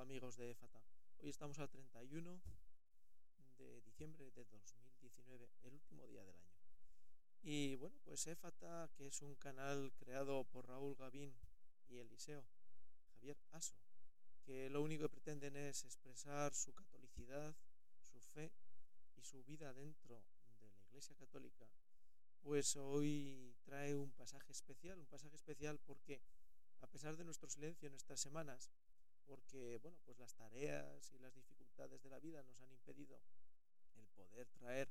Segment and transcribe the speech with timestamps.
[0.00, 0.82] Amigos de EFATA.
[1.22, 2.42] Hoy estamos al 31
[3.56, 6.58] de diciembre de 2019, el último día del año.
[7.42, 11.34] Y bueno, pues EFATA, que es un canal creado por Raúl Gavín
[11.88, 12.44] y Eliseo
[13.08, 13.74] Javier Aso,
[14.44, 17.56] que lo único que pretenden es expresar su catolicidad,
[18.02, 18.52] su fe
[19.16, 20.22] y su vida dentro
[20.60, 21.66] de la Iglesia Católica,
[22.42, 26.20] pues hoy trae un pasaje especial, un pasaje especial porque
[26.82, 28.70] a pesar de nuestro silencio en estas semanas,
[29.26, 33.20] porque bueno, pues las tareas y las dificultades de la vida nos han impedido
[33.96, 34.88] el poder traer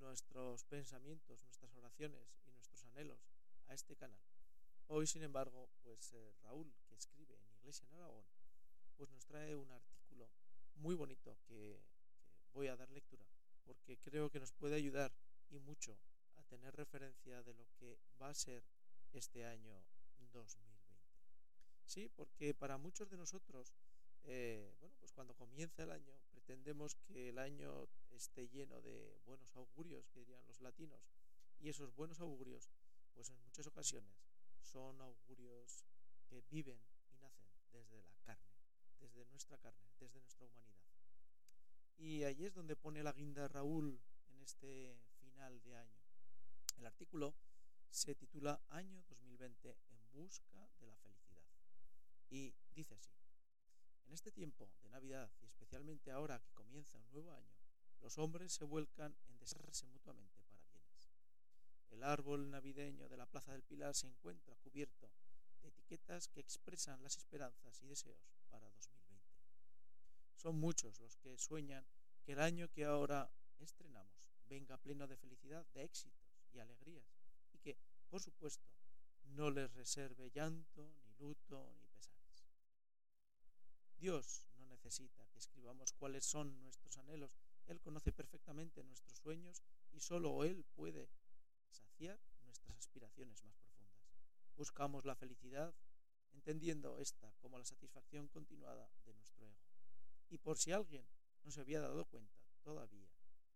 [0.00, 3.20] nuestros pensamientos, nuestras oraciones y nuestros anhelos
[3.68, 4.20] a este canal.
[4.88, 8.24] Hoy, sin embargo, pues eh, Raúl, que escribe en Iglesia en Aragón,
[8.96, 10.28] pues nos trae un artículo
[10.76, 11.80] muy bonito que,
[12.52, 13.24] voy a dar lectura,
[13.64, 15.12] porque creo que nos puede ayudar
[15.50, 15.96] y mucho
[16.36, 18.64] a tener referencia de lo que va a ser
[19.12, 19.82] este año
[20.32, 20.69] 2020.
[21.90, 23.74] Sí, porque para muchos de nosotros,
[24.22, 29.56] eh, bueno, pues cuando comienza el año, pretendemos que el año esté lleno de buenos
[29.56, 31.00] augurios, que dirían los latinos,
[31.58, 32.70] y esos buenos augurios,
[33.12, 34.22] pues en muchas ocasiones
[34.62, 35.84] son augurios
[36.28, 36.78] que viven
[37.10, 38.54] y nacen desde la carne,
[39.00, 40.86] desde nuestra carne, desde nuestra humanidad.
[41.96, 45.98] Y allí es donde pone la guinda Raúl en este final de año.
[46.78, 47.34] El artículo
[47.90, 51.29] se titula Año 2020 en busca de la felicidad.
[52.30, 53.10] Y dice así,
[54.06, 57.54] en este tiempo de Navidad y especialmente ahora que comienza un nuevo año,
[58.00, 61.10] los hombres se vuelcan en desearse mutuamente para bienes.
[61.90, 65.10] El árbol navideño de la Plaza del Pilar se encuentra cubierto
[65.60, 69.26] de etiquetas que expresan las esperanzas y deseos para 2020.
[70.36, 71.84] Son muchos los que sueñan
[72.22, 77.06] que el año que ahora estrenamos venga pleno de felicidad, de éxitos y alegrías,
[77.52, 77.76] y que,
[78.08, 78.64] por supuesto,
[79.22, 81.89] no les reserve llanto, ni luto, ni
[84.00, 87.36] Dios no necesita que escribamos cuáles son nuestros anhelos.
[87.66, 89.62] Él conoce perfectamente nuestros sueños
[89.92, 91.10] y solo Él puede
[91.68, 94.10] saciar nuestras aspiraciones más profundas.
[94.56, 95.74] Buscamos la felicidad
[96.32, 99.68] entendiendo esta como la satisfacción continuada de nuestro ego.
[100.30, 101.06] Y por si alguien
[101.44, 103.10] no se había dado cuenta todavía,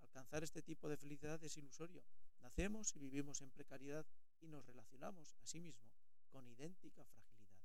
[0.00, 2.02] alcanzar este tipo de felicidad es ilusorio.
[2.40, 4.06] Nacemos y vivimos en precariedad
[4.40, 5.92] y nos relacionamos a sí mismo
[6.30, 7.60] con idéntica fragilidad.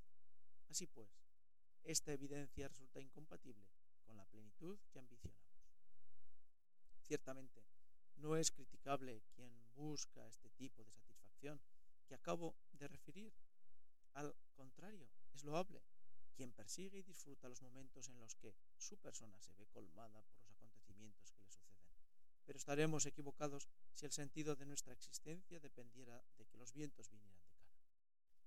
[0.68, 1.25] Así pues,
[1.85, 3.63] esta evidencia resulta incompatible
[4.06, 5.46] con la plenitud que ambicionamos.
[7.03, 7.63] Ciertamente,
[8.18, 11.62] no es criticable quien busca este tipo de satisfacción
[12.07, 13.34] que acabo de referir.
[14.13, 15.81] Al contrario, es loable
[16.35, 20.38] quien persigue y disfruta los momentos en los que su persona se ve colmada por
[20.40, 21.85] los acontecimientos que le suceden.
[22.46, 27.38] Pero estaremos equivocados si el sentido de nuestra existencia dependiera de que los vientos vinieran
[27.38, 27.69] de cara.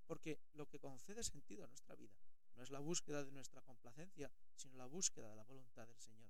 [0.06, 2.16] Porque lo que concede sentido a nuestra vida
[2.58, 6.28] no es la búsqueda de nuestra complacencia, sino la búsqueda de la voluntad del Señor.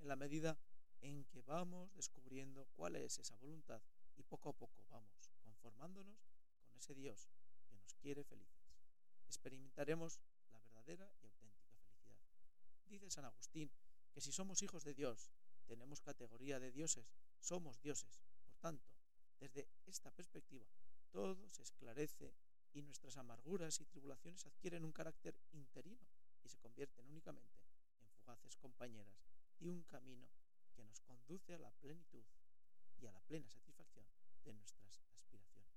[0.00, 0.58] En la medida
[1.00, 3.80] en que vamos descubriendo cuál es esa voluntad
[4.16, 6.18] y poco a poco vamos conformándonos
[6.58, 7.30] con ese Dios
[7.68, 8.74] que nos quiere felices,
[9.28, 10.18] experimentaremos
[10.50, 12.18] la verdadera y auténtica felicidad.
[12.88, 13.70] Dice San Agustín
[14.12, 15.30] que si somos hijos de Dios,
[15.68, 18.20] tenemos categoría de dioses, somos dioses.
[18.44, 18.90] Por tanto,
[19.38, 20.66] desde esta perspectiva,
[21.12, 22.34] todo se esclarece
[22.74, 26.06] y nuestras amarguras y tribulaciones adquieren un carácter interino
[26.44, 27.60] y se convierten únicamente
[28.00, 29.22] en fugaces compañeras
[29.58, 30.26] de un camino
[30.74, 32.24] que nos conduce a la plenitud
[32.98, 34.04] y a la plena satisfacción
[34.44, 35.72] de nuestras aspiraciones.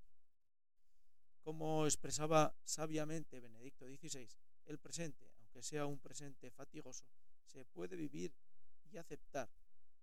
[1.42, 4.28] Como expresaba sabiamente Benedicto XVI,
[4.66, 7.06] el presente, aunque sea un presente fatigoso,
[7.46, 8.34] se puede vivir
[8.92, 9.50] y aceptar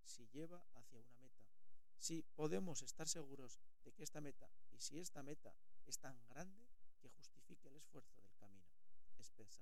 [0.05, 1.45] si lleva hacia una meta,
[1.97, 5.55] si podemos estar seguros de que esta meta, y si esta meta
[5.87, 6.72] es tan grande
[7.03, 8.71] que justifique el esfuerzo del camino,
[9.19, 9.61] es.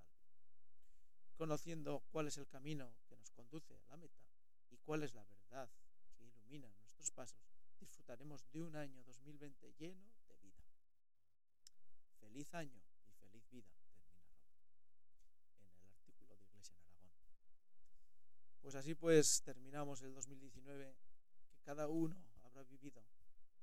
[1.36, 4.20] Conociendo cuál es el camino que nos conduce a la meta
[4.70, 5.70] y cuál es la verdad
[6.18, 7.40] que ilumina nuestros pasos,
[7.80, 10.62] disfrutaremos de un año 2020 lleno de vida.
[12.20, 13.70] Feliz año y feliz vida,
[15.32, 17.32] termina en el artículo de Iglesia en Aragón.
[18.60, 20.94] Pues así pues terminamos el 2019
[21.48, 23.02] que cada uno habrá vivido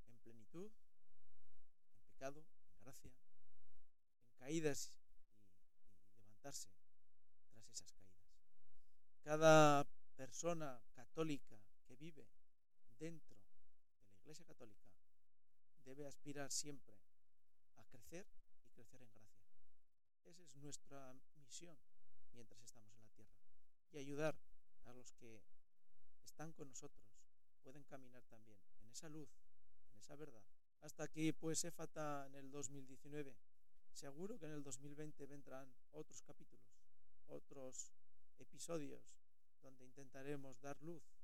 [0.07, 3.12] en plenitud, en pecado, en gracia
[4.48, 4.94] caídas
[6.08, 6.70] y, levantarse
[7.52, 8.32] tras esas caídas.
[9.22, 9.84] Cada
[10.16, 12.26] persona católica que vive
[12.98, 14.88] dentro de la Iglesia Católica
[15.84, 16.96] debe aspirar siempre
[17.76, 18.26] a crecer
[18.64, 19.44] y crecer en gracia.
[20.24, 21.78] Esa es nuestra misión
[22.32, 23.36] mientras estamos en la tierra.
[23.92, 24.40] Y ayudar
[24.86, 25.42] a los que
[26.24, 27.04] están con nosotros,
[27.64, 29.30] pueden caminar también en esa luz,
[29.92, 30.44] en esa verdad.
[30.80, 33.36] Hasta aquí, pues, Éfata en el 2019.
[33.98, 36.86] Seguro que en el 2020 vendrán otros capítulos,
[37.26, 37.92] otros
[38.38, 39.18] episodios
[39.64, 41.17] donde intentaremos dar luz